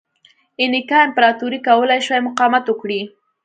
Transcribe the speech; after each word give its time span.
اینکا 0.61 0.97
امپراتورۍ 1.07 1.59
کولای 1.67 1.99
شوای 2.07 2.21
مقاومت 2.27 2.63
وکړي. 2.67 3.01